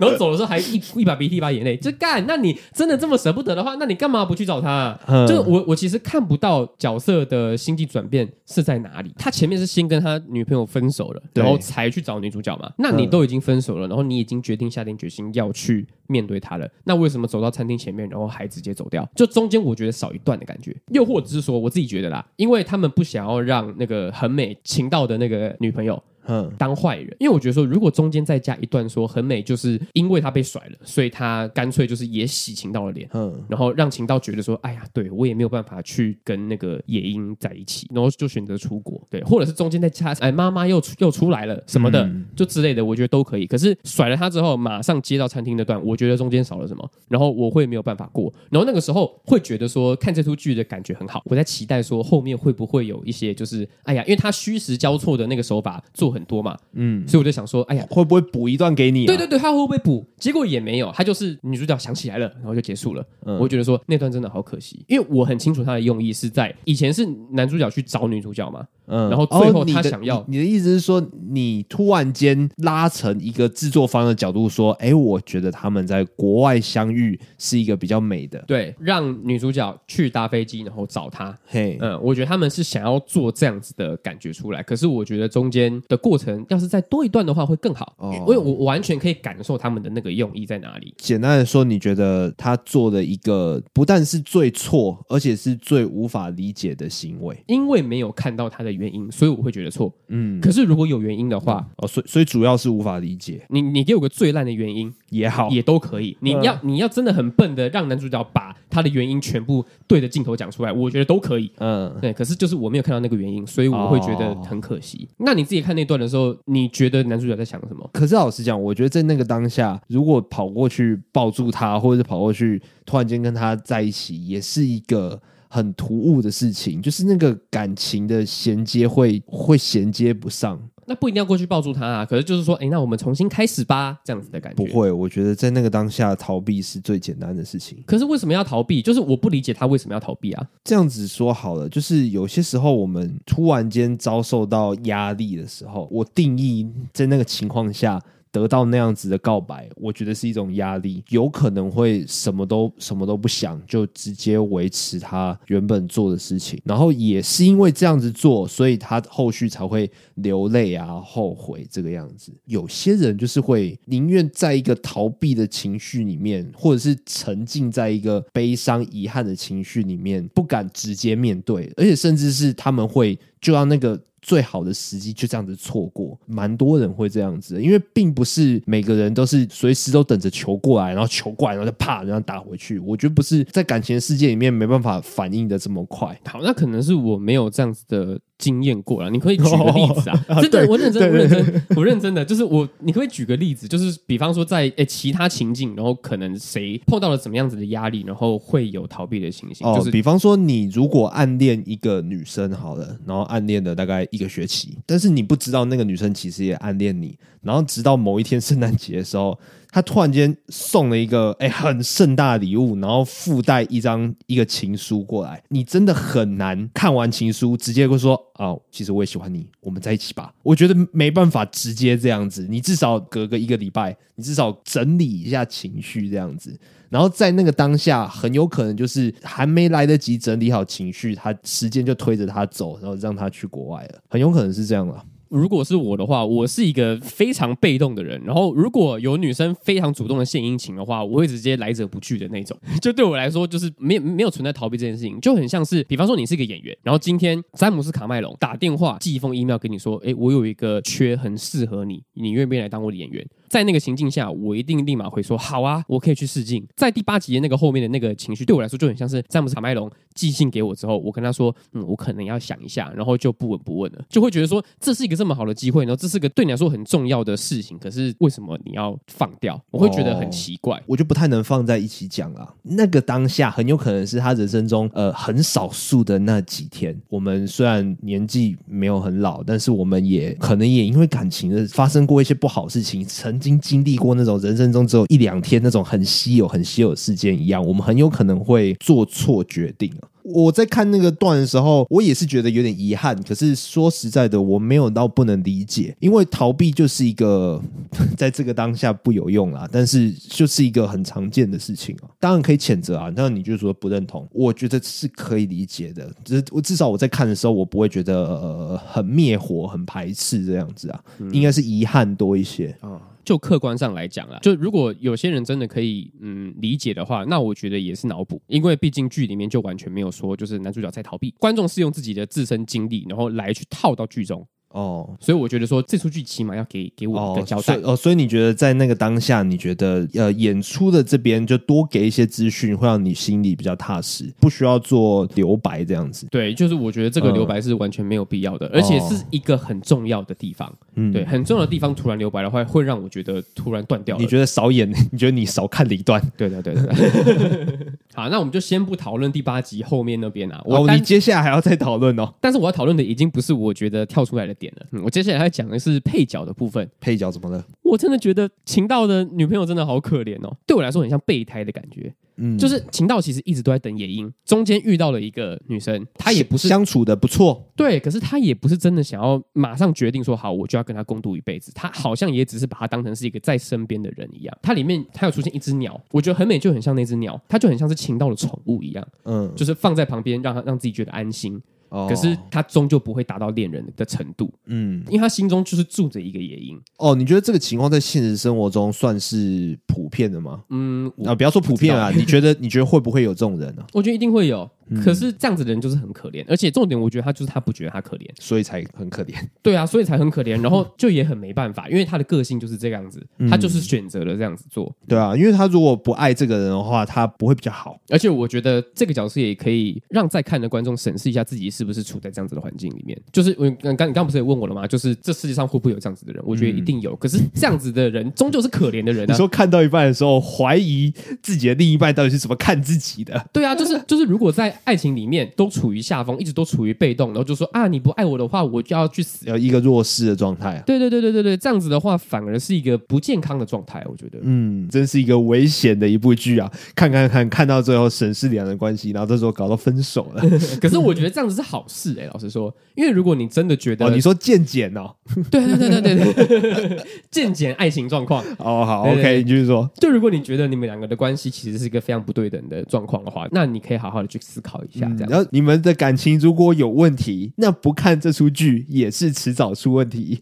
[0.00, 2.24] 然后走的时候还一一把鼻涕一把眼泪，就干。
[2.26, 5.26] 那你真的这么舍不得的话，那你干嘛不去找他啊？
[5.26, 9.12] 就是我我其实看不到角色的心境转变是在哪里。
[9.16, 12.70] 他前面是先跟他女朋友分手了，然后才去找女主角嘛。
[12.78, 15.86] 那你都已经分手了，然后你已经决定下定决心要去。
[16.06, 19.08] 面对他了，那为什么走到餐厅前面，然后还直接走掉？
[19.14, 26.02] 就中间我觉得少一段的感觉，又或者是说我自己觉得啦，因为他们不想要让那个很美情到的那个女朋友。
[26.26, 27.14] 嗯，当坏人。
[27.18, 43.46] 因为我觉得说，如果中间再加一段说很美，就是因为他被甩了，所以他干脆就是也洗情道的脸，嗯，然后让情道觉得说，哎呀，对我也没有办法去跟那个野樱在一起，然后就选择出国，对，或者是中间再加，哎，妈妈又又出来了什么的，嗯、就之类的，我觉得都可以。
[43.46, 59.06] 可是甩了他之后，马上接到餐厅那段，我觉得中间少了什么，然后我会没有办法过，然后那个时候会觉得说看这出剧的感觉很好，我在期待说后面会不会有一些就是，哎呀，因为他虚实交错的那个手法做很多嘛，嗯，所以我就想说，哎呀，会不会补一段给你、啊？
[59.08, 60.06] 对对对，他会不会补？
[60.16, 63.04] 结果也没有，他就是女主角想起来了，然后就结束了。
[63.26, 90.92] 嗯，我觉得说那段真的好可惜，因为我很清楚他的用意是在以前是男主角去找女主角嘛，嗯，然后最后他想要，哦、你，的你的意思是说，你突然间拉成一个制作方的角度说，哎，我觉得他们在国外相遇是一个比较美的，对，让女主角去搭飞机然后找他，嘿，嗯，我觉得他们是想要做这样子的感觉出来，可是我觉得中间的过程要是再多一段的话会更好，哦，因为我完全可以感受他们的那个用意在哪里。
[90.98, 99.90] 简单的说，你觉得他做的一个不但是最错，而且是最无法理解的行为，因为没有看到他的原因，所以我会觉得错。
[100.08, 103.46] 嗯，可是如果有原因的话，哦，所以所以主要是无法理解。
[103.48, 106.14] 你你给我个最烂的原因也好，也都可以。
[106.20, 111.50] 你要你要真的很笨的让男主角把他的原因全部对着镜头讲出来，我觉得都可以。
[111.56, 112.12] 嗯，对。
[112.12, 115.08] 可是就是我没有看到那个原因，所以我会觉得很可惜。
[115.10, 117.88] 哦，那你自己看那段的时候，你觉得男主角在想什么？
[117.92, 130.60] 可是老实讲，我觉得在那个当下，如果跑过去抱住他，或者是跑过去突然间跟他在一起，也是一个很突兀的事情，就是那个感情的衔接会会衔接不上。
[130.86, 134.64] 那不一定要过去抱住他啊，可是就是说，哎，那我们重新开始吧，这样子的感觉。
[134.64, 137.82] 不会，我觉得在那个当下逃避是最简单的事情。
[137.86, 138.82] 可是为什么要逃避？
[138.82, 140.46] 就是我不理解他为什么要逃避啊。
[140.64, 148.02] 这样子说好了，就是有些时候我们突然间遭受到压力的时候，我定义在那个情况下。
[148.34, 156.60] 得到那样子的告白，我觉得是一种压力，有可能会什么都什么都不想，就直接维持他原本做的事情。
[156.64, 162.32] 然后也是因为这样子做，所以他后续才会流泪啊、后悔这个样子。
[162.46, 174.00] 有些人就是会宁愿在一个逃避的情绪里面，或者是沉浸在一个悲伤、遗憾的情绪里面，不敢直接面对，而且甚至是他们会就让那个。
[174.26, 182.78] 最好的时机就这样子错过，蛮多人会这样子，因为并不是每个人都是随时都等着球过来，然后球过来，然后就啪，然后打回去。
[182.78, 186.18] 我觉得不是在感情世界里面没办法反应的这么快。
[186.24, 188.18] 好，那可能是我没有这样子的。
[188.44, 190.20] 经验过了，你可以举个例子啊！
[190.42, 199.66] 真的，我认真，我认真，我认真的，就是我，你可以举个例子，就是比方说在诶其他情境，然后可能谁碰到了怎么样子的压力，然后会有逃避的情形。
[199.66, 209.38] 哦，就是比方说你如果暗恋一个女生好了，然后暗恋了大概一个学期，但是你不知道那个女生其实也暗恋你，然后直到某一天圣诞节的时候。
[209.74, 220.32] 他突然间送了一个哎、很盛大的礼物，然后附带一张一个情书过来，你真的很难看完情书直接会说哦，其实我也喜欢你，我们在一起吧。
[220.44, 226.56] 我觉得没办法直接这样子，你至少隔个一个礼拜，你至少整理一下情绪这样子，
[226.88, 235.04] 然后在那个当下，很有可能就是还没来得及整理好情绪，他时间就推着他走，然后让他去国外了，很有可能是这样了。
[235.34, 238.22] 如果是我的话，我是一个非常被动的人。
[238.24, 242.56] 然后，如果有女生非常主动的献殷勤的话，我会直接来者不拒的那种。
[242.80, 253.26] 就对我来说，就是没没有存在逃避这件事情，就很像是，比方说你是一个演员，然后今天詹姆斯卡麦隆打电话寄一封 email 给你说，诶，我有一个缺很适合你，你愿不愿意来当我的演员？
[253.48, 256.64] 在那个情境下，我一定立马会说好啊，我可以去试镜。
[256.74, 269.62] 在第八集的那个后面的那个情绪，对我来说就很像是詹姆斯卡麦隆寄信给我之后，我跟他说，嗯，我可能要想一下，然后就不闻不问了，就会觉得说这是一个这么好的机会，然后这是个对你来说很重要的事情，可是为什么你要放掉？
[269.70, 272.52] 我会觉得很奇怪，我就不太能放在一起讲啊。
[272.62, 276.98] 那个当下很有可能是他人生中呃很少数的那几天。
[277.08, 283.33] 我们虽然年纪没有很老，但是我们也可能也因为感情的发生过一些不好事情，曾。
[283.38, 290.08] 经经历过那种人生中只有一两天那种很稀有、很稀有的事件一样，我们很有可能会做错决定啊。
[290.22, 293.14] 我在看那个段的时候，我也是觉得有点遗憾。
[293.24, 297.62] 可是说实在的，我没有到不能理解，因为逃避就是一个
[298.16, 302.08] 在这个当下不有用啦，但是就是一个很常见的事情啊。
[302.18, 306.10] 当然可以谴责啊，那你就说不认同，我觉得是可以理解的。
[306.24, 312.98] 只是我至少我在看的时候，我不会觉得呃很灭火、很排斥这样子啊，应该是遗憾多一些啊。
[313.24, 324.46] 就客观上来讲啊，就如果有些人真的可以嗯理解的话，那我觉得也是脑补，因为毕竟剧里面就完全没有说就是男主角在逃避，观众是用自己的自身经历，然后来去套到剧中。
[324.74, 327.94] 哦，所以我觉得说这出剧起码要给给我一个交代哦。
[327.94, 336.26] 所以你觉得在那个当下，你觉得呃演出的这边就多给一些资讯，会让你心里比较踏实，不需要做留白这样子。
[336.28, 340.72] 对，就是我觉得这个留白是完全没有必要的，而且是一个很重要的地方。
[340.96, 344.16] 嗯，对，很重要的地方突然留白的话，会让我觉得突然断掉。
[344.18, 344.90] 你觉得少演？
[345.12, 346.20] 你觉得你少看了一段？
[346.36, 347.86] 对对对对。
[348.12, 350.60] 好，那我们就先不讨论第八集后面那边啊。
[350.64, 352.32] 哦，你接下来还要再讨论哦。
[352.40, 354.86] 但是我要讨论的已经不是我觉得跳出来的点了。
[354.92, 356.88] 嗯，我接下来要讲的是配角的部分。
[357.00, 357.64] 配角怎么了？
[357.82, 362.12] 我真的觉得秦道的女朋友真的好可怜哦，对我来说很像备胎的感觉。
[362.36, 371.70] 嗯，就是秦道其实一直都在等野樱，中间遇到了一个女生，她也不是相处的不错，对，可是她也不是真的想要马上决定说好，我就要跟她共度一辈子。
[371.76, 374.58] 她好像也只是把她当成是一个在身边的人一样。
[374.60, 381.62] 它里面它有出现一只鸟，我觉得很美，就很像那只鸟，它就很像是秦道的宠物一样，嗯，就是放在旁边，让他让自己觉得安心。
[382.08, 386.80] 可是他终究不会达到恋人的程度，嗯，因为他心中就是住着一个野樱。
[386.98, 390.62] 哦，你觉得这个情况在现实生活中算是普遍的吗？
[390.70, 393.84] 嗯，啊，不要说普遍啊，你觉得你觉得会不会有这种人呢？
[393.94, 394.68] 我觉得一定会有。
[395.02, 399.34] 可是这样子的人就是很可怜，而且重点我觉得他就是他不觉得他可怜，所以才很可怜。
[399.62, 404.94] 对啊，所以才很可怜，然后就也很没办法，因为他的个性就是这样子，他就是选择了这样子做。
[405.08, 407.98] 对啊，因为他如果不爱这个人的话，他不会比较好。
[408.10, 413.20] 而且我觉得这个角色也可以让在看的观众审视一下自己是不是处在这样子的环境里面。
[413.32, 414.86] 就是我刚刚你刚不是也问我了吗？
[414.86, 416.42] 就是这世界上会不会有这样子的人？
[416.46, 417.14] 我觉得一定有。
[417.16, 419.32] 可是这样子的人终究是可怜的人啊。
[419.32, 423.44] 你说看到一半的时候，怀疑自己的另一半到底是怎么看自己的？
[423.52, 425.34] 对啊，就是就是如果在爱情里面。
[425.56, 430.82] 都处于下风，一直都处于被动，然后就说啊，你不爱我的话，我就要去死，呃一个弱势的状态啊。
[430.86, 434.38] 对对对对对对，这样子的话，反而是一个不健康的状态，我觉得。
[434.42, 436.70] 嗯，真是一个危险的一部剧啊！
[436.94, 440.42] 看看看，看到最后审视两人关系，然后这时候搞到分手了。
[440.80, 445.14] 可是我觉得这样子是好事哎、欸，老实说，因为如果你真的觉得，哦，你说渐减哦，
[445.50, 448.42] 对对对对对对，渐减爱情状况。
[448.58, 449.88] 哦，好，OK，你继续说。
[449.96, 455.30] 就如果你觉得你们两个的关系其实是一个非常不对等的状况的话，那你可以好好的去思考一下，这样。
[455.30, 460.40] 嗯你们的感情如果有问题，那不看这出剧也是迟早出问题。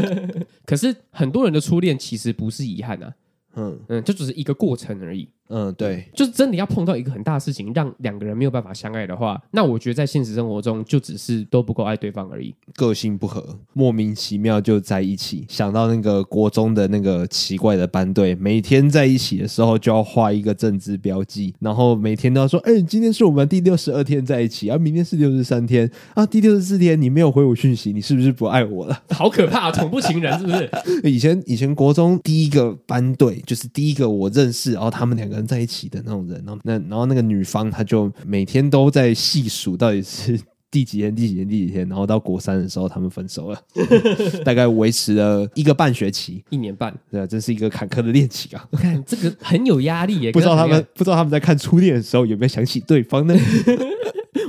[0.66, 3.12] 可是很多人的初恋其实不是遗憾啊，
[3.56, 5.28] 嗯嗯，这只是一个过程而已。
[5.50, 15.44] 嗯，对，就是真的要碰到一个很大的事情，让两个人没有办法相爱的话，那我觉得在现实生活中就只是都不够爱对方而已，个性不合，莫名其妙就在一起。
[15.48, 30.70] 想到那个国中的那个奇怪的班队，每天在一起的时候就要画一个政治标记，然后每天都要说：“哎，今天是我们第六十二天在一起，啊，明天是六十三天啊，第六十四天你没有回我讯息，你是不是不爱我了？” 好可怕，恐怖情人是不是？
[31.10, 40.38] 以前以前国中第一个班队就是第一个我认识，然后他们两个人在一起的那种人，然后那然后那个女方她就每天都在细数到底是
[40.70, 43.60] 第几天第几天第几天，然后到国三的时候他们分手了，
[44.44, 48.68] 大概维持了一个半学期，一年半，对啊，这是一个坎坷的恋情啊！
[48.72, 53.34] 看这个很有压力耶， 不知道他们不知道他们在看初恋的时候有没有想起对方呢？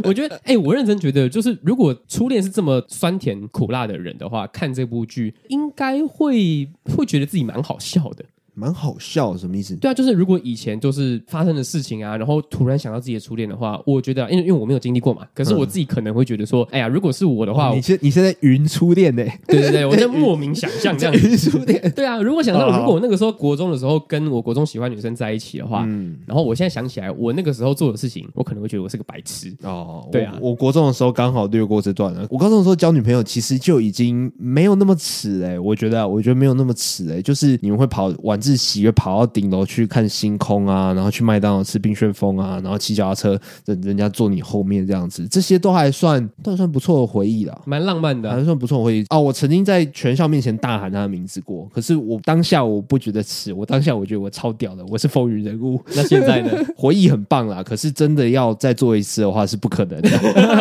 [0.04, 8.24] 我觉得，哎、欸，我认真觉得，就是如果初恋是这么酸甜苦辣的人的话，看这部剧应该会会觉得自己蛮好笑的。
[8.54, 9.76] 蛮好笑，什么意思？
[9.76, 19.24] 对啊，就是如果以前就是发生的事情啊，然后突然想到自己的初恋的话，我觉得，因为因为我没有经历过嘛，可是我自己可能会觉得说，哎呀，如果是我的话，哦、你现你现在云初恋呢？
[19.48, 21.92] 对对对，我在 莫名想象这样云初恋。
[21.96, 30.08] 对啊，如果想到如果我那个时候国中的时候跟我国中喜欢女生在一起的话，嗯，然后我现在想起来我那个时候做的事情，我可能会觉得我是个白痴哦。
[30.12, 32.28] 对啊，我，我国中的时候刚好略过这段了。
[32.30, 39.12] 我高中的时候交女朋友其实就已经没有那么迟哎，我觉得，我觉得没有那么迟哎，就是你们会跑晚自习跑。
[39.22, 49.20] 到顶楼去看星空啊，然后去麦当劳吃冰旋风啊，然后骑脚踏车，人人家坐你后面这样子，这些都还算都还算不错的回忆啦，蛮浪漫的，还算不错的回忆哦。
[49.20, 55.80] 我曾经在全校面前大喊他的名字过，可是我当下我不觉得耻，我当下我觉得我超屌的，我是风云人物。
[55.94, 56.50] 那现在呢？
[56.76, 60.10] 回忆很棒啦，可是真的要再做一次的话是不可能的，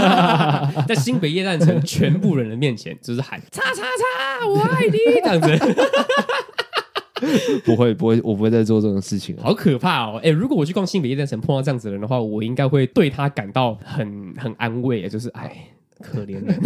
[0.88, 5.76] 在新北夜战城全部人的面前就是喊叉叉叉，我爱你这样子。
[7.64, 9.36] 不会，不会，我不会再做这种事情。
[9.38, 10.20] 好可怕哦！
[10.22, 15.68] 哎，如果我去逛新北夜店城碰到这样子的人的话，我应该会对他感到很很安慰，就是哎，
[16.00, 16.56] 可怜人。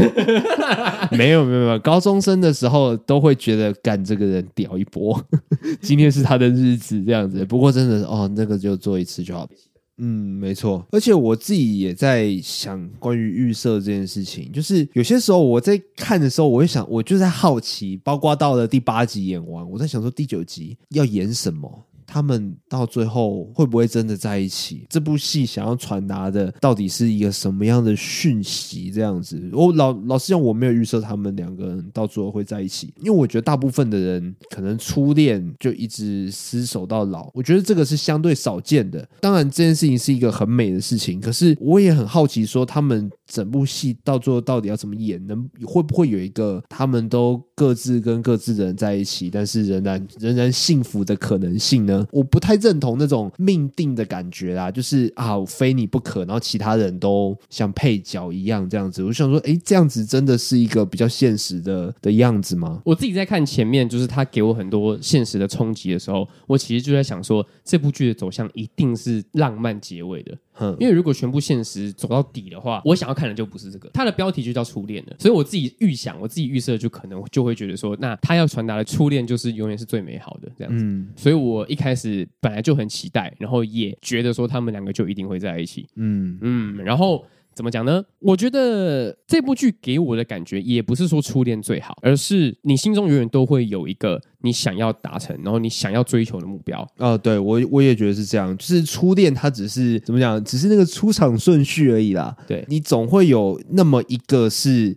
[1.12, 1.78] 没有，没有，没有。
[1.80, 5.20] 高中生的时候都会觉得干这个人屌一波，
[5.82, 7.44] 今天是他的日子这样子。
[7.44, 9.48] 不过真的是哦，那个就做一次就好。
[9.98, 10.06] 嗯，
[10.40, 21.86] 没错，而且我自己也在想关于预设这件事情，就是有些时候我在看的时候，我会想，我就在好奇，包括到了第八集演完，我在想说第九集要演什么。
[22.06, 24.86] 他们到最后会不会真的在一起？
[24.88, 28.90] 这部戏想要传达的到底是一个什么样的讯息？
[28.90, 39.08] 这样子，我老老实讲，我没有预设他们两个人到最后会在一起，因为我觉得大部分的人可能初恋就一直厮守到老，我觉得这个是相对少见的。
[39.20, 45.24] 当然，这件事情是一个很美的事情，可是我也很好奇，说他们整部戏到最后到底要怎么演？
[45.26, 52.03] 能会不会有一个他们都各自跟各自的人在一起，但是仍然仍然幸福的可能性呢？
[52.10, 59.02] 我不太认同那种命定的感觉啦，就是啊，我非你不可，然后其他人都像配角一样这样子。
[59.02, 62.80] 我想说，哎，这样子真的是一个比较现实的的样子吗？
[62.84, 70.36] 我自己在看前面，就是他给我很多现实的冲击的时候，我其实就在想说，这部剧的走向一定是浪漫结尾的。
[70.78, 73.90] 因为如果全部现实走到底的话，我想要看的就不是这个。
[73.92, 80.84] 它的标题就叫初恋了，所以我自己预想，我自己预设就可能就会觉得说，那他要传达的初恋就是永远是最美好的这样子。
[80.84, 85.86] 嗯，所以我一开始本来就很期待，然后也觉得说他们两个就一定会在一起。
[85.96, 87.24] 嗯嗯，然后。
[87.54, 88.04] 怎么讲呢？
[88.18, 96.86] 我觉得这部剧给我的感觉也不是说初恋最好，而是你心中永远都会有一个你想要达成，然后你想要追求的目标。
[96.98, 102.36] 啊，对，我我也觉得是这样，就是初恋它只是怎么讲，只是那个出场顺序而已啦。
[102.46, 104.96] 对，你总会有那么一个是。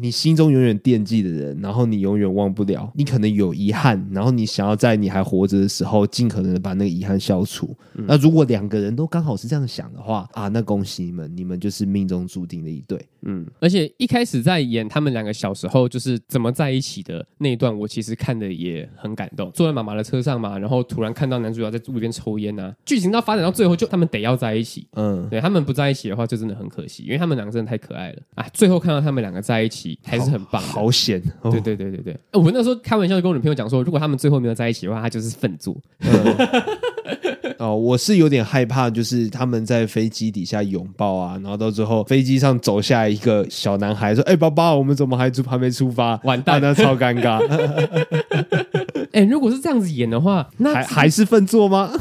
[0.00, 7.76] 你心中永远惦记的人，然后你永远忘不了，你可能有遗憾，然后你想要在你还活着的时候，尽可能的把那个遗憾消除。
[7.94, 12.98] 嗯、那如果两个人都刚好是这样想的话，啊，那恭喜你们，你们就是命中注定的一对。
[13.24, 19.50] 嗯，而且一开始在演他们两个小时候就是怎么在一起的那一段，我其实看的也很感动。
[19.52, 24.86] 坐在妈妈的车上嘛，然后突然看到男主角在路边抽烟啊，剧情到发展到最后，就他们得要在一起。
[24.92, 28.46] 嗯，对，他们不在一起的话，就真的很可惜，因为他们两个真的太可爱了啊。
[28.52, 30.60] 最后看到他们两个在一起，还是很棒。
[30.60, 31.22] 好险！
[31.42, 35.76] 哦、对对对对对，我那时候开玩笑就跟我女朋友讲说，如果他们最后没有在一起的话，他就是粪作。
[37.58, 47.38] 哦，我是有点害怕，就是他们在飞机底下拥抱啊，然后到最后飞机上走下来一个小男孩说：“哎、欸，爸爸，我们怎么还出还没出发？”完蛋，那超尴尬。
[49.12, 51.92] 哎、欸，如果是这样子演的话，那还还是粪座吗？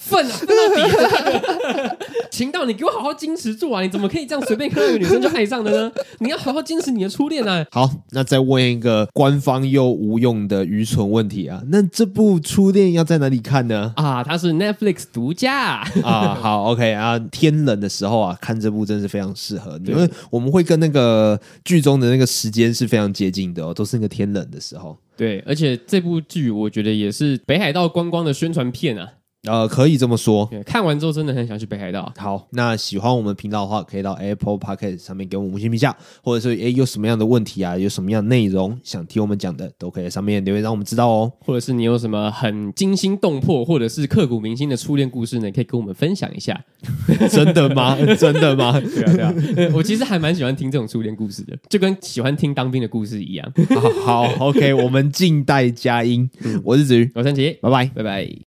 [0.00, 0.82] 粪啊，粪到底！
[2.30, 3.82] 秦道，你给我好好矜持住啊！
[3.82, 5.92] 你怎么可以这样随便看到一个女生就爱上的呢？
[6.20, 7.64] 你要好好矜持你的初恋啊！
[7.70, 13.92] 好，那再问一个官方又无用的愚蠢问题啊，那这部初恋要在哪里看呢？
[13.96, 16.34] 啊，它是 Netflix 独家啊。
[16.34, 24.96] 好，OK 啊，天冷的时候啊，看这部真是非常适合，因为我们会跟那个剧中的那个时间是非常接近的哦，都是那个天冷的时候。
[25.16, 29.08] 对，而且这部剧我觉得也是北海道观光的宣传片啊。
[29.48, 30.48] 呃，可以这么说。
[30.64, 32.12] 看完之后真的很想去北海道。
[32.16, 41.32] 好，那喜欢我们频道的话，可以到 Apple Podcast 上面给我们五星评价，或者是诶有什么样的问题啊，有什么样的内容想听我们讲的，都可以在上面留言让我们知道哦。
[41.40, 46.58] 或者是你有什么很惊心动魄，或者是刻骨铭心的初恋故事呢，可以跟我们分享一下。
[47.30, 47.96] 真的吗？
[48.18, 48.80] 真的吗？
[48.80, 49.72] 对啊，对啊。
[49.74, 53.52] 我其实还蛮喜欢听这种初恋故事的，就跟喜欢听当兵的故事一样。
[54.04, 56.28] 好，好，OK，我们静待佳音。
[56.64, 58.38] 我是子瑜，我是陈杰，拜拜，拜拜。